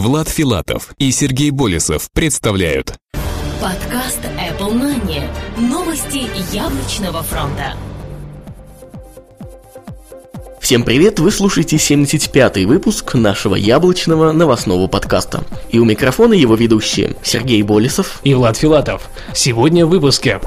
[0.00, 2.94] Влад Филатов и Сергей Болесов представляют
[3.60, 5.22] Подкаст Apple Money.
[5.58, 6.26] Новости
[6.56, 7.74] яблочного фронта.
[10.58, 15.44] Всем привет, вы слушаете 75-й выпуск нашего яблочного новостного подкаста.
[15.68, 19.10] И у микрофона его ведущие Сергей Болесов и Влад Филатов.
[19.34, 20.40] Сегодня в выпуске.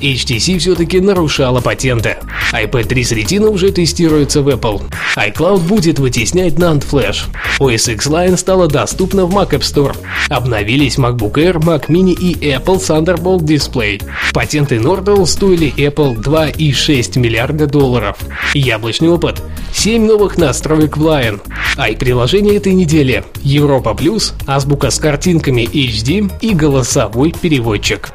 [0.00, 2.16] HTC все-таки нарушала патенты.
[2.52, 4.82] iPad 3 с Retina уже тестируется в Apple.
[5.16, 7.24] iCloud будет вытеснять NAND Flash.
[7.58, 9.96] OS X Line стала доступна в Mac App Store.
[10.28, 14.02] Обновились MacBook Air, Mac Mini и Apple Thunderbolt Display.
[14.32, 18.18] Патенты Nortel стоили Apple 2,6 миллиарда долларов.
[18.54, 19.42] Яблочный опыт.
[19.72, 21.40] 7 новых настроек в Lion.
[21.76, 23.24] Ай-приложение этой недели.
[23.42, 28.12] Европа Плюс, азбука с картинками HD и голосовой переводчик.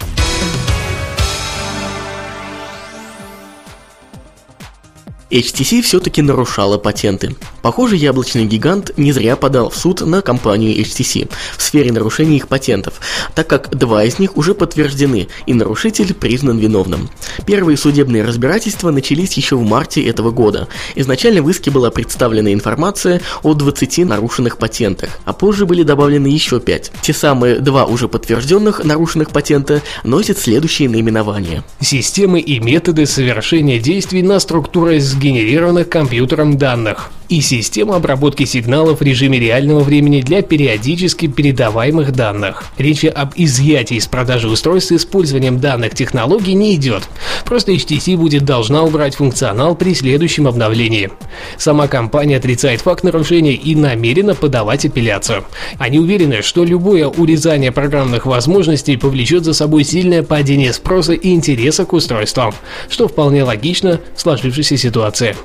[5.34, 7.36] HTC все-таки нарушала патенты.
[7.64, 12.48] Похоже, яблочный гигант не зря подал в суд на компанию HTC в сфере нарушения их
[12.48, 13.02] патентов,
[13.34, 17.10] так как два из них уже подтверждены, и нарушитель признан виновным.
[17.48, 20.68] Первые судебные разбирательства начались еще в марте этого года.
[20.94, 26.60] Изначально в иске была представлена информация о 20 нарушенных патентах, а позже были добавлены еще
[26.60, 26.92] 5.
[27.02, 31.64] Те самые два уже подтвержденных нарушенных патента носят следующие наименования.
[31.82, 39.00] Системы и методы совершения действий на структуры с сгенерированных компьютером данных и система обработки сигналов
[39.00, 42.66] в режиме реального времени для периодически передаваемых данных.
[42.78, 47.10] Речи об изъятии из продажи устройств с использованием данных технологий не идет.
[47.44, 51.10] Просто HTC будет должна убрать функционал при следующем обновлении.
[51.58, 55.44] Сама компания отрицает факт нарушения и намерена подавать апелляцию.
[55.80, 61.86] Они уверены, что любое урезание программных возможностей повлечет за собой сильное падение спроса и интереса
[61.86, 62.54] к устройствам,
[62.90, 65.36] что вполне логично в сложившейся ситуации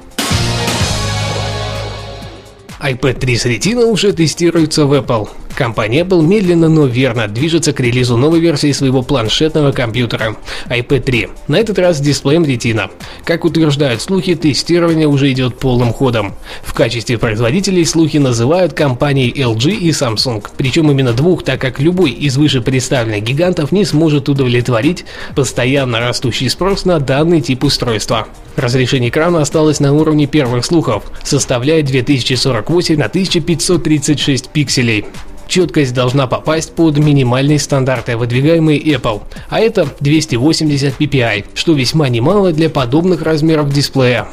[2.81, 5.29] iPad 3 с Retina уже тестируется в Apple.
[5.59, 10.37] Компания Apple медленно, но верно движется к релизу новой версии своего планшетного компьютера
[10.69, 11.29] iPad 3.
[11.49, 12.93] На этот раз с дисплеем Retina.
[13.25, 16.37] Как утверждают слухи, тестирование уже идет полным ходом.
[16.63, 20.47] В качестве производителей слухи называют компании LG и Samsung.
[20.57, 26.49] Причем именно двух, так как любой из выше представленных гигантов не сможет удовлетворить постоянно растущий
[26.51, 28.29] спрос на данный тип устройства.
[28.55, 35.05] Разрешение экрана осталось на уровне первых слухов, составляет 2048 на 1536 пикселей.
[35.49, 42.53] Четкость должна попасть под минимальные стандарты, выдвигаемые Apple, а это 280 ppi, что весьма немало
[42.53, 44.29] для подобных размеров дисплея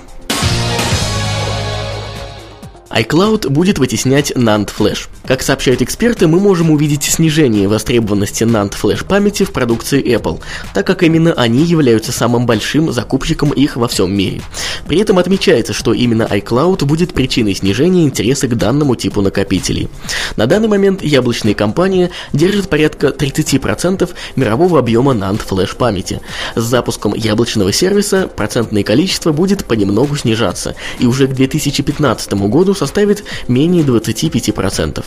[2.90, 5.08] iCloud будет вытеснять NAND Flash.
[5.26, 10.40] Как сообщают эксперты, мы можем увидеть снижение востребованности NAND Flash памяти в продукции Apple,
[10.74, 14.42] так как именно они являются самым большим закупщиком их во всем мире.
[14.88, 19.90] При этом отмечается, что именно iCloud будет причиной снижения интереса к данному типу накопителей.
[20.36, 26.22] На данный момент яблочные компании держат порядка 30% мирового объема NAND Flash памяти.
[26.56, 33.24] С запуском яблочного сервиса процентное количество будет понемногу снижаться, и уже к 2015 году составит
[33.48, 35.04] менее 25%.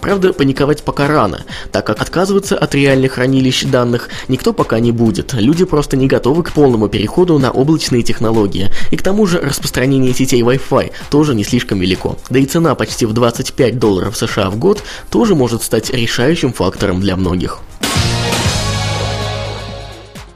[0.00, 5.34] Правда, паниковать пока рано, так как отказываться от реальных хранилищ данных никто пока не будет.
[5.34, 8.70] Люди просто не готовы к полному переходу на облачные технологии.
[8.90, 12.16] И к тому же распространение сетей Wi-Fi тоже не слишком велико.
[12.30, 17.00] Да и цена почти в 25 долларов США в год тоже может стать решающим фактором
[17.00, 17.58] для многих.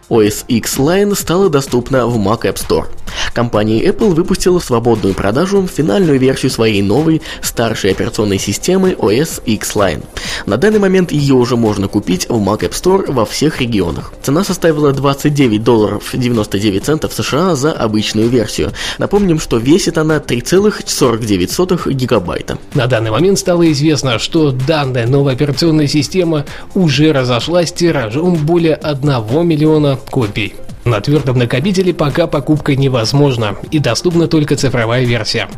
[0.09, 2.87] OS X Line стала доступна в Mac App Store.
[3.33, 9.75] Компания Apple выпустила в свободную продажу финальную версию своей новой, старшей операционной системы OS X
[9.75, 10.05] Line.
[10.47, 14.13] На данный момент ее уже можно купить в Mac App Store во всех регионах.
[14.23, 18.73] Цена составила 29 долларов 99 центов США за обычную версию.
[18.99, 22.59] Напомним, что весит она 3,49 гигабайта.
[22.75, 26.45] На данный момент стало известно, что данная новая операционная система
[26.75, 30.55] уже разошлась тиражом более 1 миллиона копий.
[30.85, 35.49] На твердом накопителе пока покупка невозможна и доступна только цифровая версия.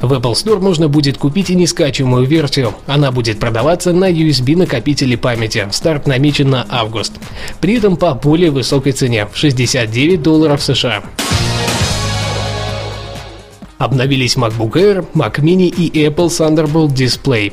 [0.00, 2.74] В Apple Store можно будет купить и нескачиваемую версию.
[2.86, 5.68] Она будет продаваться на USB накопителе памяти.
[5.70, 7.12] Старт намечен на август.
[7.60, 11.04] При этом по более высокой цене– 69 долларов США.
[13.84, 17.52] Обновились MacBook Air, Mac Mini и Apple Thunderbolt Display.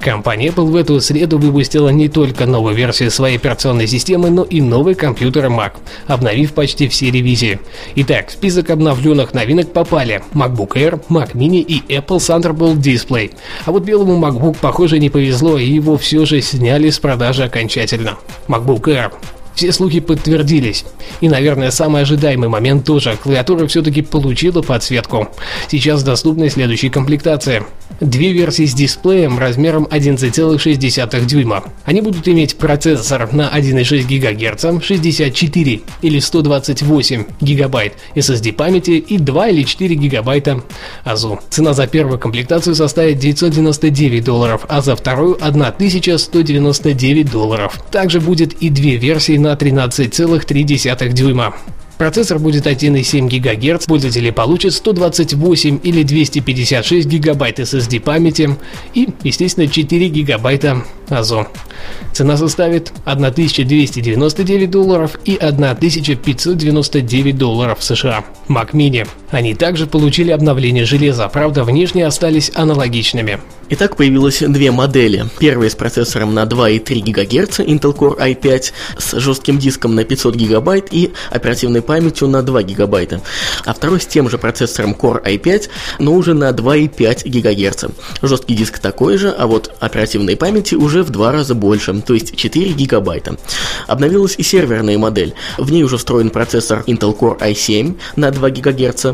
[0.00, 4.60] Компания Apple в эту среду выпустила не только новую версию своей операционной системы, но и
[4.60, 5.74] новый компьютер Mac,
[6.08, 7.60] обновив почти все ревизии.
[7.94, 13.30] Итак, в список обновленных новинок попали MacBook Air, Mac Mini и Apple Thunderbolt Display.
[13.64, 18.18] А вот белому MacBook, похоже, не повезло, и его все же сняли с продажи окончательно.
[18.48, 19.12] MacBook Air
[19.58, 20.84] Все слухи подтвердились.
[21.20, 23.18] И, наверное, самый ожидаемый момент тоже.
[23.20, 25.26] Клавиатура все-таки получила подсветку.
[25.68, 27.64] Сейчас доступны следующие комплектации.
[28.00, 31.64] Две версии с дисплеем размером 11,6 дюйма.
[31.84, 39.48] Они будут иметь процессор на 1,6 ГГц, 64 или 128 ГБ SSD памяти и 2
[39.48, 40.62] или 4 ГБ
[41.02, 41.40] АЗУ.
[41.50, 47.82] Цена за первую комплектацию составит 999 долларов, а за вторую 1199 долларов.
[47.90, 51.54] Также будет и две версии на 13,3 дюйма.
[51.98, 58.56] Процессор будет 1,7 ГГц, пользователи получат 128 или 256 ГБ SSD памяти
[58.94, 61.48] и, естественно, 4 ГБ АЗО.
[62.12, 68.24] Цена составит 1299 долларов и 1599 долларов США.
[68.48, 69.06] Mac Mini.
[69.30, 73.40] Они также получили обновление железа, правда внешне остались аналогичными.
[73.70, 75.26] Итак, появилось две модели.
[75.38, 80.84] Первая с процессором на 2,3 ГГц Intel Core i5 с жестким диском на 500 ГБ
[80.90, 83.20] и оперативной памятью на 2 ГБ.
[83.66, 85.68] А второй с тем же процессором Core i5,
[85.98, 87.84] но уже на 2,5 ГГц.
[88.22, 92.36] Жесткий диск такой же, а вот оперативной памяти уже в два раза больше, то есть
[92.36, 93.22] 4 ГБ.
[93.86, 95.34] Обновилась и серверная модель.
[95.56, 99.06] В ней уже встроен процессор Intel Core i7 на 2 ГГц,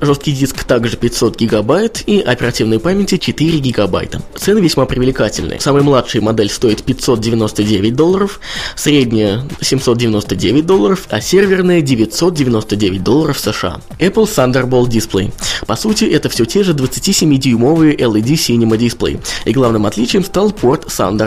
[0.00, 4.22] жесткий диск также 500 ГБ и оперативной памяти 4 ГБ гигабайта.
[4.36, 5.60] Цены весьма привлекательные.
[5.60, 8.40] Самая младшая модель стоит 599 долларов,
[8.76, 13.80] средняя 799 долларов, а серверная 999 долларов США.
[13.98, 15.32] Apple Thunderbolt Display.
[15.66, 20.86] По сути, это все те же 27-дюймовые LED Cinema дисплей, и главным отличием стал порт
[20.86, 21.21] Thunderbolt.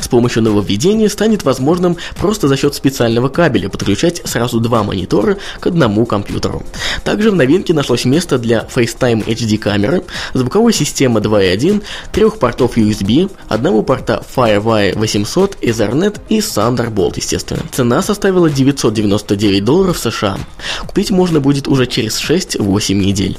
[0.00, 5.66] С помощью нововведения станет возможным просто за счет специального кабеля подключать сразу два монитора к
[5.66, 6.62] одному компьютеру.
[7.04, 10.02] Также в новинке нашлось место для FaceTime HD камеры,
[10.34, 11.82] звуковой системы 2.1
[12.12, 17.62] трех портов USB, одного порта FireWire 800, Ethernet и Thunderbolt, естественно.
[17.72, 20.38] Цена составила 999 долларов США.
[20.86, 23.38] Купить можно будет уже через 6-8 недель.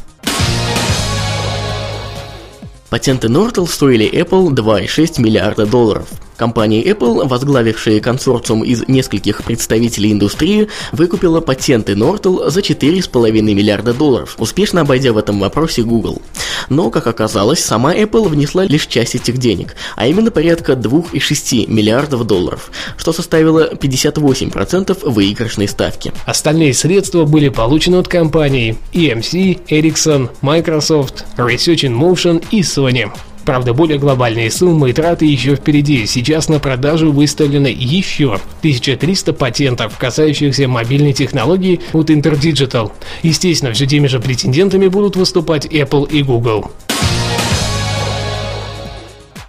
[2.89, 6.07] Патенты Nortel стоили Apple 2,6 миллиарда долларов.
[6.37, 14.35] Компания Apple, возглавившая консорциум из нескольких представителей индустрии, выкупила патенты Nortel за 4,5 миллиарда долларов,
[14.37, 16.21] успешно обойдя в этом вопросе Google.
[16.69, 22.25] Но, как оказалось, сама Apple внесла лишь часть этих денег, а именно порядка 2,6 миллиардов
[22.25, 26.11] долларов, что составило 58% выигрышной ставки.
[26.25, 33.11] Остальные средства были получены от компаний EMC, Ericsson, Microsoft, Research in Motion и Sony.
[33.45, 36.07] Правда, более глобальные суммы и траты еще впереди.
[36.07, 42.91] Сейчас на продажу выставлено еще 1300 патентов, касающихся мобильной технологии от Interdigital.
[43.21, 46.71] Естественно, все теми же претендентами будут выступать Apple и Google.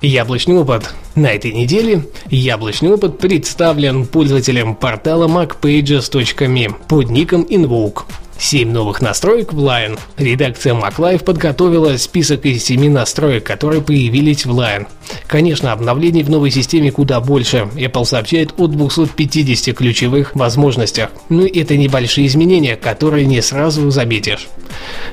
[0.02, 0.94] Яблочный опыт.
[1.14, 8.02] На этой неделе яблочный опыт представлен пользователям портала macpages.me под ником Invoke.
[8.38, 9.98] 7 новых настроек в Line.
[10.18, 14.86] Редакция MacLife подготовила список из 7 настроек, которые появились в Line.
[15.26, 17.68] Конечно, обновлений в новой системе куда больше.
[17.74, 21.10] Apple сообщает о 250 ключевых возможностях.
[21.28, 24.48] Но ну, это небольшие изменения, которые не сразу заметишь.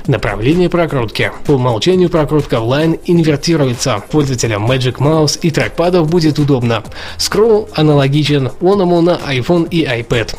[0.06, 1.32] Направление прокрутки.
[1.46, 4.02] По умолчанию прокрутка в Line инвертируется.
[4.10, 6.82] Пользователям Magic Mouse и трекпадов будет удобно.
[7.16, 10.36] Скролл аналогичен оному на iPhone и iPad.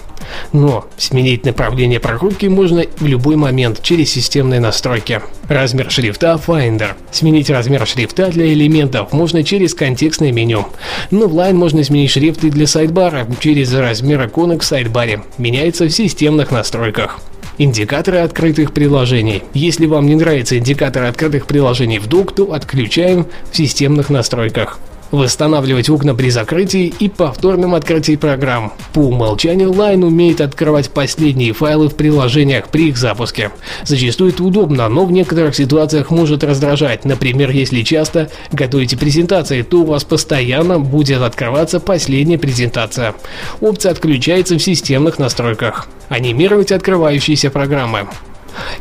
[0.54, 5.22] Но сменить направление прокрутки можно в любой момент через системные настройки.
[5.48, 6.94] Размер шрифта Finder.
[7.12, 10.68] Сменить размер шрифта для элементов можно через контекстное меню.
[11.12, 15.24] Но в Line можно сменить шрифты для сайдбара через размер иконок в сайдбаре.
[15.38, 17.20] Меняется в системных настройках.
[17.58, 19.44] Индикаторы открытых приложений.
[19.54, 24.80] Если вам не нравится индикатор открытых приложений в Dock, то отключаем в системных настройках
[25.16, 28.74] восстанавливать окна при закрытии и повторном открытии программ.
[28.94, 33.52] По умолчанию Line умеет открывать последние файлы в приложениях при их запуске.
[33.84, 37.06] Зачастую это удобно, но в некоторых ситуациях может раздражать.
[37.06, 43.16] Например, если часто готовите презентации, то у вас постоянно будет открываться последняя презентация.
[43.62, 45.88] Опция отключается в системных настройках.
[46.10, 48.08] Анимировать открывающиеся программы.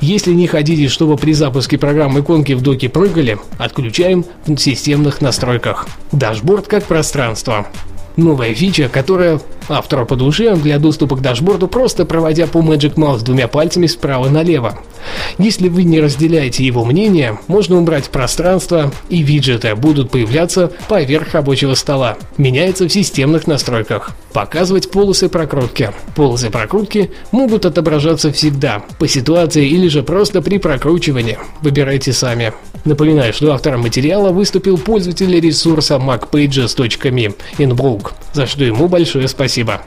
[0.01, 5.87] Если не хотите, чтобы при запуске программы иконки в доке прыгали, отключаем в системных настройках.
[6.13, 7.67] Дашборд как пространство.
[8.17, 13.25] Новая фича, которая автору по душе для доступа к дашборду, просто проводя по Magic Mouse
[13.25, 14.79] двумя пальцами справа налево.
[15.39, 21.75] Если вы не разделяете его мнение, можно убрать пространство и виджеты будут появляться поверх рабочего
[21.75, 22.17] стола.
[22.37, 24.13] Меняется в системных настройках.
[24.33, 25.91] Показывать полосы прокрутки.
[26.15, 31.39] Полосы прокрутки могут отображаться всегда, по ситуации или же просто при прокручивании.
[31.63, 32.53] Выбирайте сами.
[32.85, 39.81] Напоминаю, что автором материала выступил пользователь ресурса macpages.me Inbrook, за что ему большое спасибо.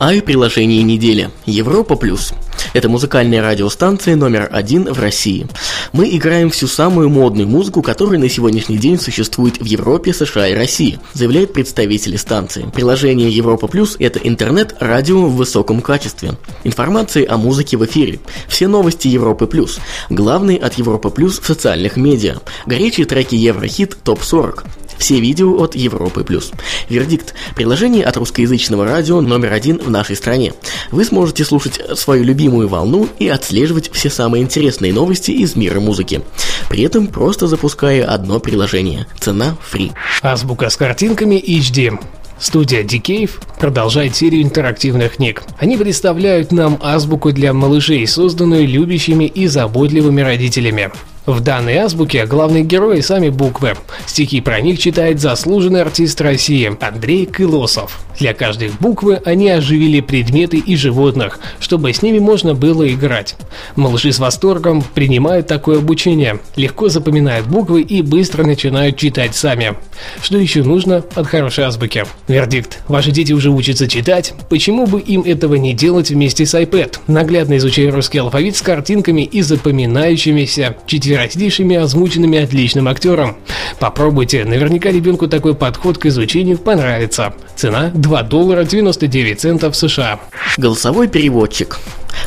[0.00, 1.30] Ай приложение недели.
[1.44, 2.32] Европа плюс.
[2.72, 5.46] Это музыкальная радиостанция номер один в России.
[5.92, 10.54] Мы играем всю самую модную музыку, которая на сегодняшний день существует в Европе, США и
[10.54, 12.70] России, заявляют представители станции.
[12.74, 16.32] Приложение Европа Плюс– это интернет-радио в высоком качестве.
[16.64, 18.20] Информация о музыке в эфире.
[18.48, 19.78] Все новости Европы Плюс.
[20.10, 22.36] Главные от Европы Плюс в социальных медиа.
[22.66, 24.64] Горячие треки Еврохит ТОП-40.
[24.98, 26.24] Все видео от Европы+.
[26.24, 26.50] плюс.
[26.88, 27.34] Вердикт.
[27.54, 30.52] Приложение от русскоязычного радио номер один в нашей стране.
[30.90, 36.22] Вы сможете слушать свою любимую волну и отслеживать все самые интересные новости из мира музыки.
[36.68, 39.06] При этом просто запуская одно приложение.
[39.20, 39.92] Цена free.
[40.22, 41.98] Азбука с картинками HD.
[42.40, 45.42] Студия Decave продолжает серию интерактивных книг.
[45.58, 50.90] Они представляют нам азбуку для малышей, созданную любящими и заботливыми родителями.
[51.28, 53.74] В данной азбуке главные герои сами буквы.
[54.06, 58.00] Стихи про них читает заслуженный артист России Андрей Кылосов.
[58.18, 63.36] Для каждой буквы они оживили предметы и животных, чтобы с ними можно было играть.
[63.76, 69.76] Малыши с восторгом принимают такое обучение, легко запоминают буквы и быстро начинают читать сами.
[70.22, 72.06] Что еще нужно от хорошей азбуки?
[72.26, 72.78] Вердикт.
[72.88, 77.00] Ваши дети уже учатся читать, почему бы им этого не делать вместе с iPad?
[77.06, 83.36] Наглядно изучая русский алфавит с картинками и запоминающимися четверо четверостишими, озвученными отличным актером.
[83.80, 87.34] Попробуйте, наверняка ребенку такой подход к изучению понравится.
[87.56, 90.20] Цена 2 доллара 99 центов США.
[90.56, 91.78] Голосовой переводчик.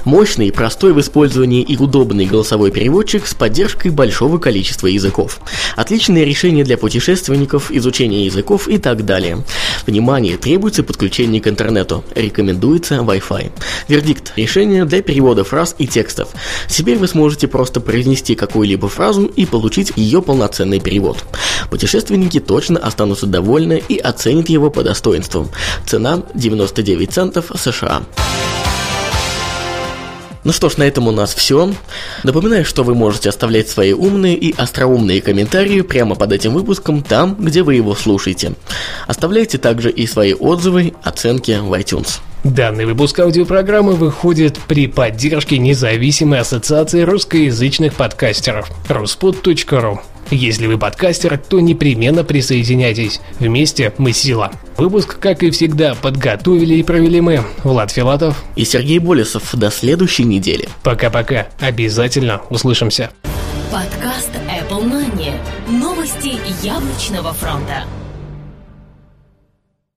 [0.04, 5.40] Мощный, простой в использовании и удобный голосовой переводчик с поддержкой большого количества языков.
[5.76, 9.44] Отличное решение для путешественников, изучения языков и так далее.
[9.86, 12.04] Внимание, требуется подключение к интернету.
[12.16, 13.52] Рекомендуется Wi-Fi.
[13.88, 14.34] Вердикт.
[14.36, 16.30] Решение для перевода фраз и текстов.
[16.68, 21.24] Теперь вы сможете просто произнести какую-либо фразу и получить ее полноценный перевод.
[21.70, 25.50] Путешественники точно останутся довольны и оценят его по достоинству.
[25.86, 28.02] Цена 99 центов США.
[30.44, 31.72] Ну что ж, на этом у нас все.
[32.24, 37.36] Напоминаю, что вы можете оставлять свои умные и остроумные комментарии прямо под этим выпуском, там,
[37.40, 38.54] где вы его слушаете.
[39.08, 42.22] Оставляйте также и свои отзывы, оценки в iTunes.
[42.44, 50.00] Данный выпуск аудиопрограммы выходит при поддержке независимой ассоциации русскоязычных подкастеров ruspod.ru.
[50.32, 53.20] Если вы подкастер, то непременно присоединяйтесь.
[53.40, 54.52] Вместе мы сила.
[54.78, 59.54] Выпуск, как и всегда, подготовили и провели мы, Влад Филатов и Сергей Болесов.
[59.54, 60.70] До следующей недели.
[60.84, 61.48] Пока-пока.
[61.60, 63.12] Обязательно услышимся.
[63.72, 65.34] Подкаст Apple Money.
[65.68, 67.84] Новости яблочного фронта.